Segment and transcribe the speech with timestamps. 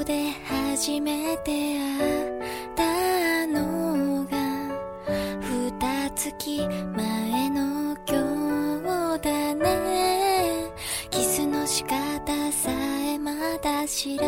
[0.00, 4.38] こで初めて会ったのが
[5.42, 5.70] 二
[6.14, 10.72] 月前の今日だね
[11.10, 11.92] キスの仕方
[12.50, 14.26] さえまだ知ら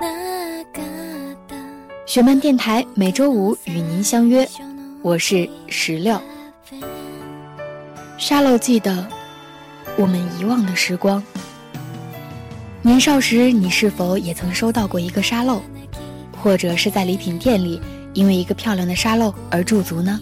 [0.00, 1.54] なかった
[2.04, 4.48] 学漫电台每周五与您相约，
[5.02, 6.20] 我是石榴。
[8.18, 9.06] 沙漏记得
[9.96, 11.22] 我们遗忘的时光。
[12.87, 15.61] 年少时，你是否也曾收到过一个沙漏，
[16.41, 17.81] 或者是在礼品店里
[18.13, 20.17] 因为一个漂亮的沙漏而驻足呢？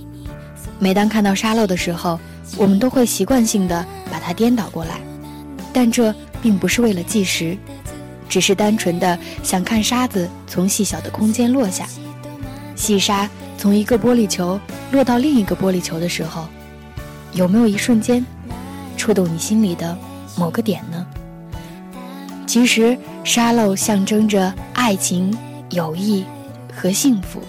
[0.79, 2.20] 每当看到沙漏的时候，
[2.57, 4.99] 我们都会习惯性的把它颠倒过来，
[5.71, 6.11] 但这
[6.41, 7.55] 并不是为了计时，
[8.27, 11.85] 只是单纯的想看沙子从细小的空间落下。
[12.75, 14.59] 细沙从一个玻璃球
[14.91, 16.47] 落到另一个玻璃球的时候。
[17.34, 18.25] 有没有一瞬间
[18.97, 19.95] 触动你心里的
[20.35, 21.04] 某个点呢？
[22.55, 25.37] 其实沙漏象征着爱情、
[25.71, 26.23] 友谊
[26.73, 27.41] 和幸福。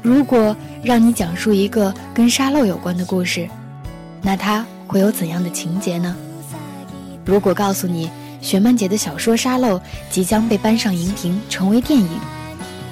[0.00, 3.50] 如果让你讲述一个跟沙漏有关的故事，
[4.22, 6.14] 那它会有怎样的情节呢？
[7.24, 8.08] 如果告诉你
[8.40, 9.76] 雪曼姐的小说《沙漏》
[10.08, 12.08] 即将被搬上荧屏成为电影，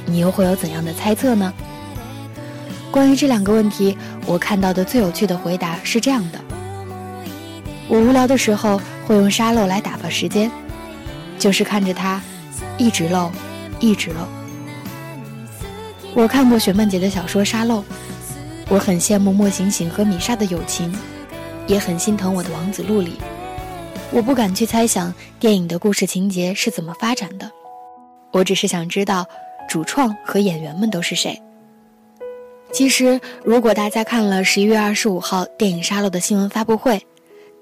[0.04, 1.54] 你又会有怎样的猜测呢？
[2.90, 6.40] 关于这两个问题，我看到的最有趣的回答是这样的：
[7.86, 10.50] 我无聊的时候会用沙漏来打发时间，
[11.38, 12.20] 就是看着它
[12.76, 13.32] 一直漏，
[13.80, 14.16] 一直漏。
[16.14, 17.78] 我看过雪漫姐的小说《沙漏》，
[18.68, 20.94] 我很羡慕莫醒醒和米莎的友情，
[21.66, 23.14] 也很心疼我的王子陆里。
[24.10, 27.50] 我不敢去猜想电影的故事情节是怎么发展的，
[28.30, 29.24] 我只是想知道
[29.70, 31.40] 主创和演员们都是谁。
[32.74, 37.02] 其实，如果大家看了十一月二十五号电影《沙漏》的新闻发布会，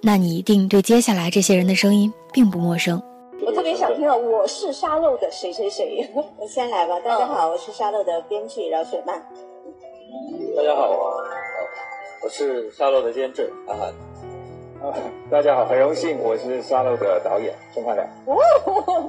[0.02, 3.02] 那你一定对接下来这些人的声音并不陌生。
[3.44, 6.08] 我特别想听到我是沙漏的谁谁谁。
[6.38, 9.18] 我先来吧，大家好，我是沙漏的编剧饶雪漫。
[10.56, 10.90] 大家好，
[12.22, 13.92] 我是沙漏的监制阿涵。
[15.30, 18.06] 大家好，很荣幸，我是沙漏的导演钟汉良。
[18.26, 19.08] 哦，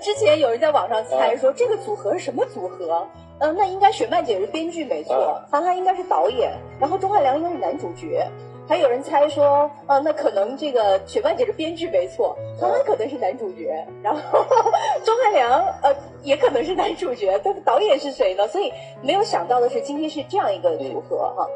[0.00, 3.06] 之前有人在网上猜说这个组合是什么组合？
[3.40, 8.26] 嗯，那应该雪漫姐是编剧没错，韩寒应该是导演，然后钟汉良应该是男主角。
[8.68, 14.20] 还有人猜说，啊，那可能这个雪漫姐是编剧没错，他们可能是男主角，然后
[15.04, 18.46] 钟汉良呃也可能是男主角，但导演是谁呢？
[18.48, 18.72] 所以
[19.02, 21.46] 没有想到的是，今天是这样一个组合哈。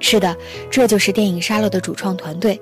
[0.00, 0.36] 是的，
[0.70, 2.60] 这就是电影《沙漏》的主创团队。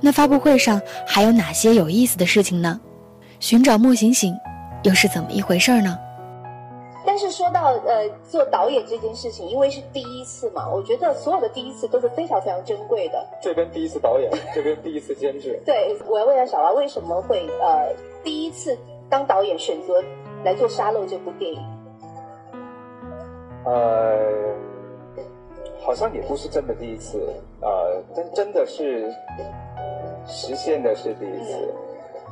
[0.00, 2.80] 那发布会上还有哪些有意思的事情呢？
[3.40, 4.36] 寻找莫醒醒
[4.82, 5.98] 又是怎么一回事呢？
[7.22, 13.26] 但是说到呃做导演这件事情，因为是第一次嘛，我觉得所有的第一次都是非常非常珍贵的。
[13.42, 15.60] 这边第一次导演，这边第一次监制。
[15.66, 17.94] 对，我要问一下小娃，为什么会呃
[18.24, 18.74] 第一次
[19.10, 20.02] 当导演选择
[20.44, 21.60] 来做《沙漏》这部电影？
[23.66, 24.18] 呃，
[25.82, 27.18] 好像也不是真的第一次，
[27.60, 29.12] 呃，但真的是
[30.26, 31.74] 实现的是第一次。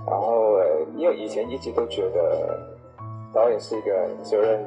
[0.07, 0.65] 然后呃，
[0.97, 2.59] 因为以前一直都觉得。
[3.33, 4.61] 导演是一个责任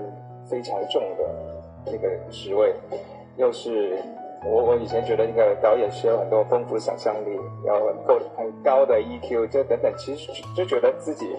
[0.46, 2.74] 非常重的一个职位，
[3.38, 3.98] 又是
[4.46, 11.36] 我我以前觉得那个导演需要很多丰富的想象力，然后很够很高的 EQ，就等等，其实就觉得自己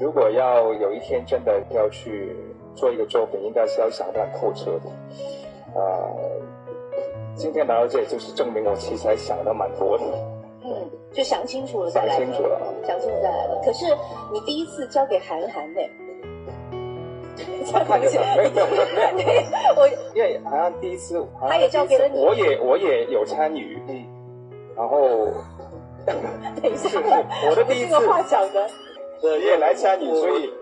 [0.00, 2.36] 如果要有一天真的要去
[2.74, 4.90] 做一个作品，应该是要想得很透彻的。
[5.78, 6.10] 啊，
[7.34, 10.04] 今天来到这里就是证明我其实还想的蛮多的。
[10.64, 12.16] 嗯，就想清楚了再来。
[12.16, 13.60] 想清楚了，想清楚再来了。
[13.64, 13.86] 可是
[14.32, 15.80] 你第一次交给韩寒呢？
[17.84, 18.84] 看就行，没有没有
[19.16, 24.04] 没有，我因为好像第一次，他也交给了你，我也我也有参与，嗯，
[24.76, 25.28] 然后，
[26.06, 26.90] 等一下，
[27.48, 28.68] 我的第一次话讲的，
[29.20, 30.52] 对，也来参与，所以，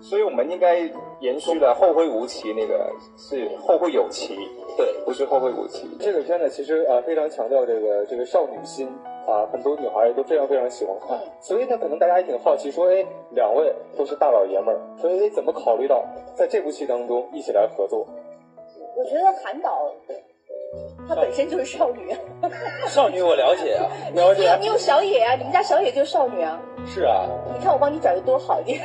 [0.00, 0.78] 所以我们应该
[1.20, 4.34] 延续了后会无期那个是后会有期，
[4.76, 5.88] 对，不是后会无期。
[5.98, 8.88] 这个片呢，其实啊非常强调这个这个少女心。
[9.28, 16.04] 啊，很多女孩都非常非常喜欢看，所以呢，可能大家也挺好奇，说，哎，两位都是大老爷们儿，所以怎么考虑到
[16.34, 18.04] 在这部戏当中一起来合作？
[18.96, 19.94] 我觉得韩导
[21.10, 22.16] 她本身就是少女，
[22.86, 24.56] 少女我了解啊，了解。
[24.60, 26.56] 你有小野啊，你们家小野就是少女啊。
[26.86, 27.26] 是啊。
[27.52, 28.80] 你看我帮你找的多好一点。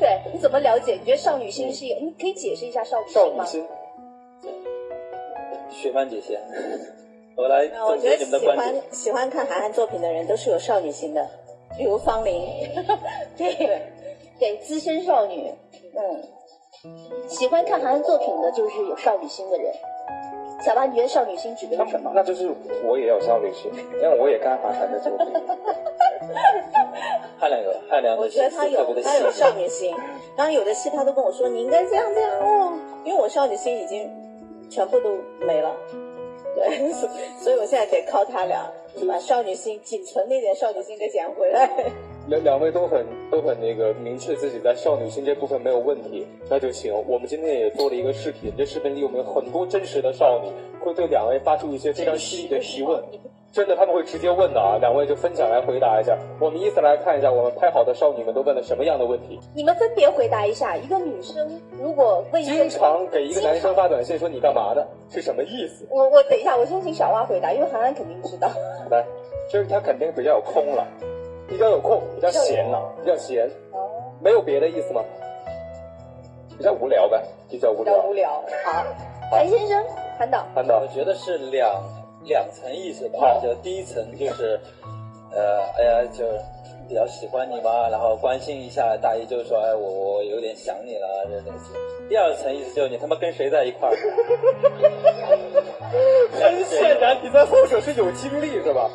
[0.00, 0.94] 对，你怎么了解？
[0.94, 1.84] 你觉得少女心是？
[1.84, 3.44] 你可以解释一下少女心吗？
[3.44, 3.68] 少女心。
[5.70, 6.40] 雪曼姐姐。
[7.36, 8.82] 我来总结你们的观点。
[8.90, 11.24] 喜欢看韩寒作品的人都是有少女心的，
[11.78, 12.48] 比如方玲，
[13.36, 13.54] 对
[14.40, 15.52] 对，资深少女，
[15.96, 16.22] 嗯，
[17.28, 19.72] 喜欢看韩寒作品的就是有少女心的人。
[20.64, 22.10] 小八，你觉得少女心指的是什么？
[22.14, 22.50] 那就是
[22.84, 25.26] 我也有少女心，因为我也看韩寒的作品。
[27.38, 29.94] 汉良有汉良我觉得他有他有少女心。
[30.36, 32.72] 刚刚有的戏他都跟我说你应该这样这样哦，
[33.04, 34.10] 因为我少女心已经
[34.70, 35.70] 全部都没了，
[36.54, 36.90] 对，
[37.38, 38.66] 所以我现在得靠他俩
[39.06, 41.68] 把少女心仅存那点少女心给捡回来。
[42.26, 46.92] 两两位都很都很那个明确自己在少女心这部分没有问题，那就行。
[47.06, 50.50] 我们今天也做了一个视频，这视频里有没有很多真实的少女
[50.84, 53.02] 会对两位发出一些非常犀利的提问？
[53.52, 54.78] 真的，他们会直接问的啊！
[54.80, 56.18] 两位就分享来回答一下。
[56.40, 59.38] 我们依次来看一下，我们拍好的少女们都问了什么样的问题。
[59.54, 60.76] 你们分别回答一下。
[60.76, 65.86] 一个女生如果问经常给一个男生发短信说你干嘛的，是什么意思？
[65.88, 68.50] 我我等一下，我先请小花回答，因为涵涵肯定知道。
[68.90, 69.04] 来，
[69.48, 70.84] 就是他肯定比较有空了，
[71.48, 73.46] 比较有空，比较闲了，比较闲。
[73.72, 73.90] 哦。
[74.20, 75.02] 没有别的意思吗？
[76.56, 77.94] 比较无聊呗，比较无聊。
[77.94, 78.30] 比较无聊。
[78.64, 78.84] 好，
[79.30, 79.84] 韩先生，
[80.18, 80.46] 韩导。
[80.54, 81.82] 韩导，我觉得是两。
[82.26, 84.58] 两层意思吧，就第一层就是，
[85.30, 86.24] 呃，哎呀，就
[86.88, 91.74] 比较喜欢你嘛，然后关心一下，大意就是说，哎，我我有点想你了，这类似。
[92.08, 93.94] 第二层意思就是你他妈跟谁在一块儿？
[96.32, 98.90] 很显然你在后者是有经历是吧？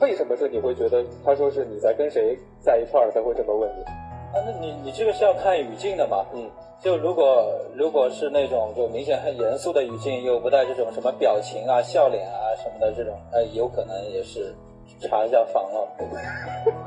[0.00, 3.82] 为什么是你会觉得他说是你在跟谁在一块儿才会这么问你？
[3.84, 6.24] 啊，那你你这个是要看语境的嘛？
[6.34, 6.50] 嗯。
[6.78, 14.54] 就如果如果是那种就明显很严肃的语境，又不带这种什么表情啊、笑脸啊什么的这种，呃，有可能也是
[15.00, 15.88] 查一下房了。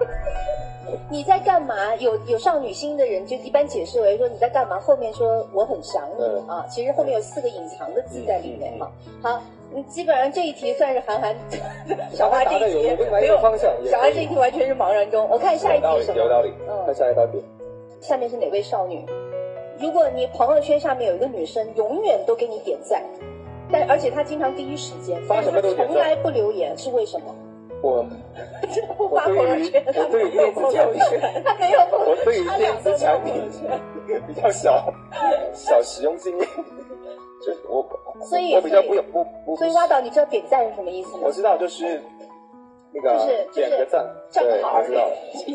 [1.09, 1.95] 你在干嘛？
[1.95, 8.91] 有有少女心的人就一般解释为说你在干嘛，后面说我很想你啊，其实后面有四个隐藏的字在里面哈。
[9.23, 9.41] 好，
[9.87, 11.35] 基本上这一题算是韩寒
[12.11, 15.27] 小花这一题没有方向，小花这一题完全是茫然中。
[15.29, 16.17] 我看下一题什么？
[16.17, 16.51] 有道理。
[16.67, 17.43] 嗯，看下一道题。
[18.01, 19.05] 下面是哪位少女？
[19.77, 23.01] 如果你朋友圈下面有一个女生，永远都给你点赞，
[23.71, 27.35] 但而且她经常第一时间发什么都从来不留言，是为什么？
[27.81, 28.05] 我
[28.97, 30.99] 不发朋友圈，我对于电子产品，
[31.45, 33.33] 他没有朋友圈，我对于电子产品
[34.27, 34.93] 比较小
[35.53, 36.47] 小使用经验，
[37.45, 37.85] 就我
[38.25, 41.23] 所以我比较不不不，所以挖导，你知道点赞是什么意思吗？
[41.23, 42.01] 我知道，就是
[42.93, 45.09] 那个点个赞，正好知道，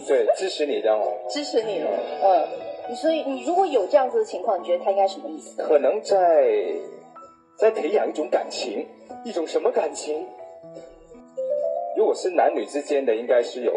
[0.07, 0.99] 对，支持你这样
[1.29, 1.83] 支持你，
[2.23, 2.49] 嗯。
[2.95, 5.63] 所以，你如果有这样子的情况，你觉得他应该什么意思？
[5.63, 6.53] 可能在
[7.57, 8.87] 在培养一种感情，
[9.25, 10.23] 一种什么感情？
[11.97, 13.73] 如果是男女之间的，应该是有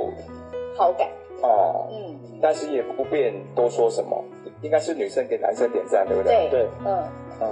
[0.75, 1.07] 好感
[1.42, 4.21] 哦，嗯，但是也不便多说什么，
[4.62, 6.50] 应该是女生给男生点赞，对不对？
[6.50, 7.04] 对，嗯
[7.39, 7.48] 嗯，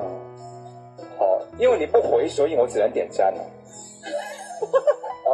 [1.17, 3.41] 好，因为你不回，所以我只能点赞了。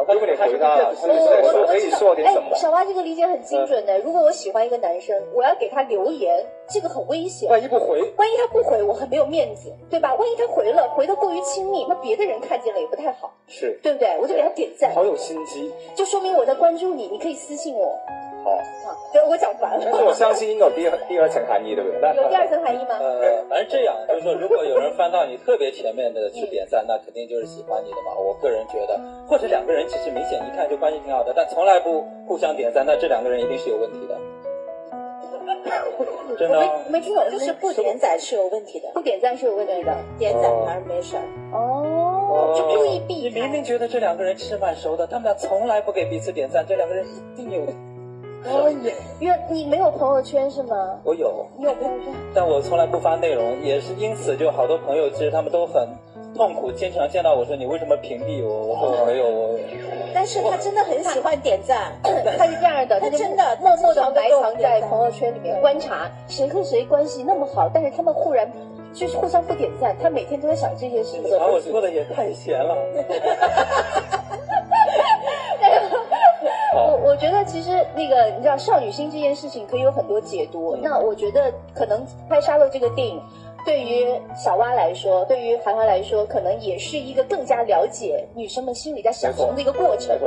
[0.08, 2.54] 如果你回答，我可以说点什么？
[2.56, 3.98] 小花这个理解很精准的。
[4.00, 7.48] 如果我喜欢一个男生，我要给他留言，这个很危险。
[7.48, 10.14] 万一不回，万一他不回，我很没有面子，对吧？
[10.14, 14.18] 万一他回了，回的过于亲密，那别的人看见了也不太好，是对不对？
[14.20, 17.96] 我就给他点赞，好有心机，就说明我在关注你，你可以私信我。
[18.44, 18.58] 好，
[19.12, 19.82] 对，我讲完了。
[19.84, 22.00] 但是我相信应该有第二第二层含义，对不对？
[22.16, 22.98] 有第二层含义吗？
[22.98, 28.12] 呃，反正这样，就是说，如果有人翻到你特别前面的去点赞，那肯定就是喜欢你的嘛。
[28.18, 34.18] 我个人觉得，或者两个人其实明显一看就关系挺好的，但从来不互相点赞，那这两个人一定是有问题的。
[36.38, 36.58] 真的？
[36.88, 41.22] 没听懂，就是不点赞是有问题的，不点赞是有问题的，点赞反而没事儿。
[41.52, 47.66] 哦，就故意避你明明觉得这两个人其实蛮熟的，他们俩从来不给彼此点赞，这两个人一定有。
[48.44, 50.98] 哦，也，因为你没有朋友圈是吗？
[51.04, 55.88] 我有，你有朋友圈，但我从来不发内容，也是因此，就好多朋友其实他们都很
[56.34, 58.66] 痛苦，经常见到我说你为什么屏蔽我？
[58.66, 59.58] 我说没有我。
[60.14, 68.50] 但是他真的很喜欢点赞， 他是这样的，他真的默默的埋藏在朋友圈里面观察谁和谁关系那么好，但是他们忽然
[68.92, 71.38] 就是互相不点赞，他每天都在想这些事情。
[71.38, 72.76] 把我说的也太闲了。
[77.02, 80.74] 我我觉得其实那个你知道少女心这件事情可以有很多解读。
[80.82, 83.20] 那我觉得可能拍《沙漏》这个电影，
[83.66, 90.18] 对于小蛙来说，对于韩寒来说，可能也是一个更加了解女生们心里在想什么的一个过程。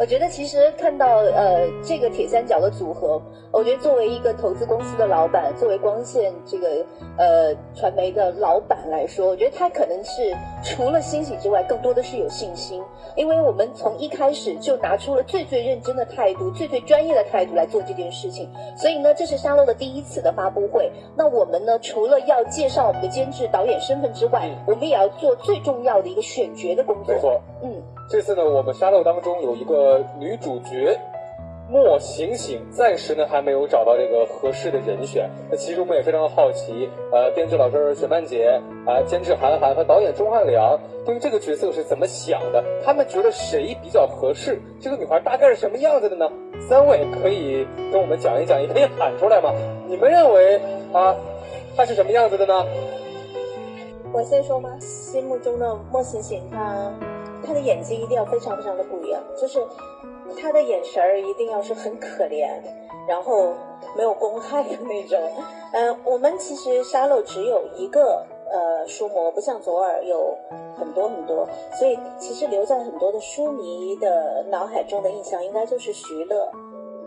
[0.00, 3.20] 我觉得其实看到呃这个铁三角的组合，
[3.52, 6.82] 我觉得作为一个投资公司的老板，作为光线这个
[7.18, 12.82] 呃传媒的老板来说，我觉得他可能是除了欣喜之外，更多的是有信心，
[13.14, 20.90] 因为我们从一开始就拿出了最最认真的态度、最最专业的态度来做这件事情，所以呢，这是沙漏的第一次的发布会。
[21.14, 27.14] 那我们呢，除了要介绍我们的监制、导演身份之外，我们也要做最重要的一个选角的工作。
[27.14, 27.82] 没错，嗯。
[28.10, 30.98] 这次呢，我们沙漏当中有一个女主角
[31.68, 35.30] 莫醒醒，暂时呢还没有找到这个合适的人选。
[35.48, 40.76] 那其实我们也非常好奇，呃，编剧老师雪曼姐啊，监制韩寒和导演钟汉良
[41.06, 42.64] 对于这个角色是怎么想的？
[42.84, 44.60] 他们觉得谁比较合适？
[44.80, 46.28] 这个女孩大概是什么样子的呢？
[46.68, 49.54] 三位可以跟我们讲一讲，也可以喊出来嘛？
[49.86, 50.60] 你们认为
[50.92, 51.14] 啊，
[51.76, 52.66] 她是什么样子的呢？
[54.12, 54.68] 我先说吗？
[54.80, 56.92] 心目中的莫醒醒，她
[57.44, 59.58] 他的眼睛一定要非常非常的不一样，就是
[60.40, 62.48] 他的眼神儿一定要是很可怜，
[63.08, 63.52] 然后
[63.96, 65.18] 没有公害的那种。
[65.72, 70.36] 嗯， 我们其实沙漏只有一个呃书模，不像左耳有
[70.76, 76.50] 很多很多，所以其实留在很多的书迷的脑海中的印象，应该就是徐乐。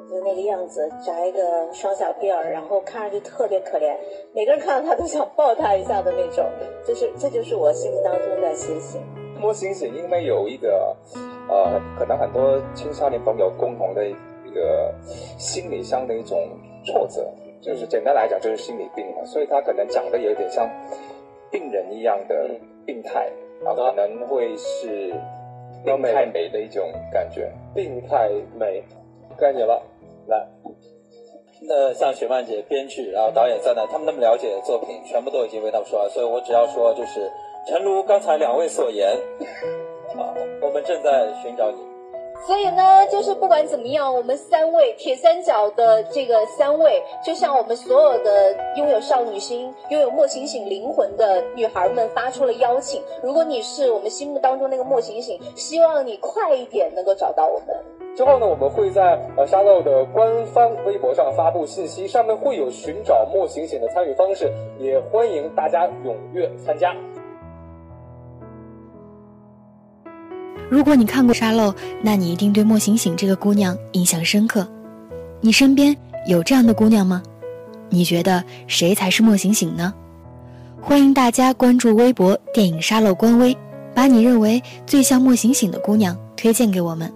[0.10, 3.96] 就那个样子，扎一个双小辫儿，然后看上去特别可怜，
[4.34, 6.46] 每个人看到他都想抱他一下的那种，
[6.86, 9.02] 就是这就是我心目当中的星星。
[9.44, 10.96] 摸星星，因为有一个
[11.50, 14.14] 呃，可能很多青少年朋友共同的一
[14.56, 14.96] 个
[15.38, 16.48] 心理上的一种
[16.86, 20.66] 挫折，就是简单来讲就是心理病嘛，所以他可能长得有点像
[21.52, 22.50] 病人一样的
[22.86, 23.30] 病态，
[23.62, 25.14] 然后可能会是
[25.84, 28.82] 病态美的一种感觉，病态美，
[29.38, 29.84] 该你了。
[30.28, 30.48] 来，
[31.68, 37.30] 那像雪曼姐编剧，然后导演在那，他们那么了解的作品，全部都已经为他们说了，所以我只要说，就是
[37.66, 39.10] 诚如刚才两位所言，
[40.18, 41.78] 啊，我们正在寻找你。
[42.46, 53.02] 所以呢，就是不管怎么样，我们三位铁三角的这个三位，就像我们所有的拥有少女心、拥有莫醒醒灵魂的女孩们发出了邀请。
[53.22, 57.68] 如果你是我们心目当中那个莫醒醒，希望你快一点能够找到我们。
[58.14, 66.94] 之后呢，我们会在呃沙漏的官方微博上发布信息，上面会有寻找莫醒醒的参与方式，也欢迎大家踊跃参加。
[70.74, 74.68] 如果你看过沙漏，那你一定对莫醒醒这个姑娘印象深刻。
[75.40, 75.96] 你身边
[76.28, 77.22] 有这样的姑娘吗？
[77.90, 79.94] 你觉得谁才是莫醒醒呢？
[80.82, 83.56] 欢迎大家关注微博“电影沙漏”官微，
[83.94, 87.14] 把你认为最像莫醒醒的姑娘推荐给我们。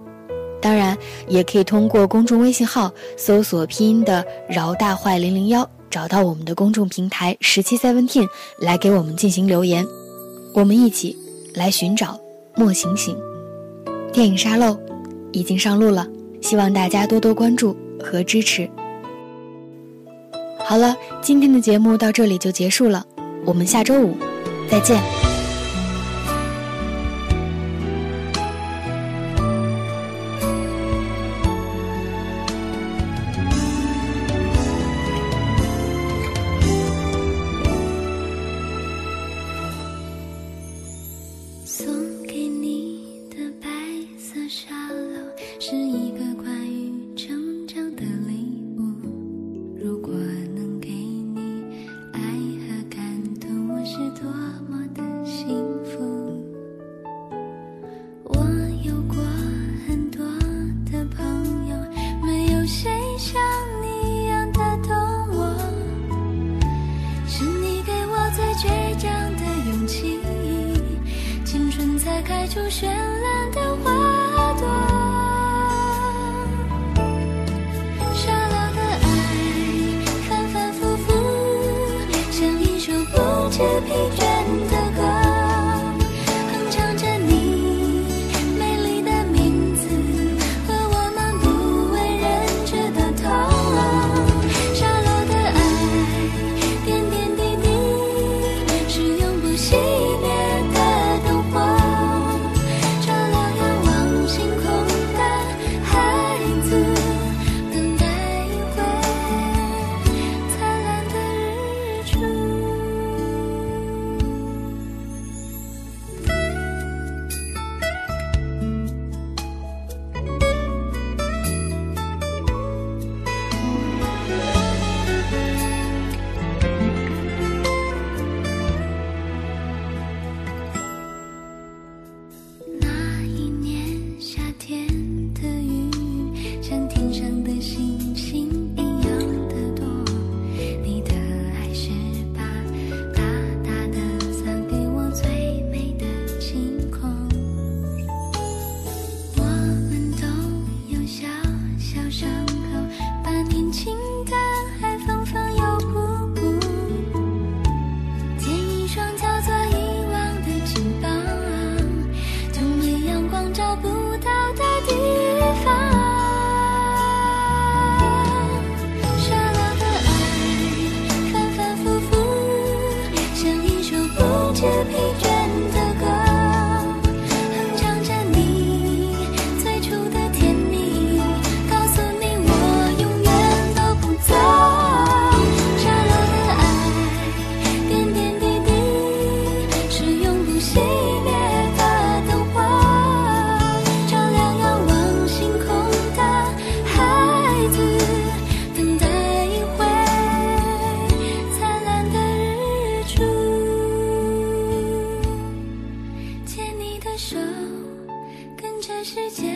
[0.62, 0.96] 当然，
[1.26, 8.28] 也可以通过公众微信号搜索拼音的“饶大坏零零幺”，找到我们的公众平台“十七 Seventeen”
[8.60, 9.84] 来给我们进行留言。
[10.54, 11.18] 我们一起
[11.54, 12.16] 来寻找
[12.54, 13.18] 莫醒醒。
[14.12, 14.78] 电影沙漏
[15.32, 16.06] 已经上路了，
[16.40, 18.68] 希望大家多多关注和支持。
[20.58, 23.04] 好了，今天的节目到这里就结束了，
[23.44, 24.16] 我们下周五
[24.70, 25.27] 再见。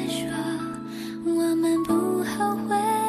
[0.09, 0.29] 说
[1.25, 3.02] 我们不后悔。